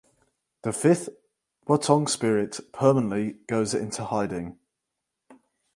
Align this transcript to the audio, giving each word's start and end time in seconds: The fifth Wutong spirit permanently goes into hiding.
The 0.63 0.73
fifth 0.73 1.09
Wutong 1.67 2.09
spirit 2.09 2.59
permanently 2.73 3.33
goes 3.45 3.75
into 3.75 4.03
hiding. 4.03 4.57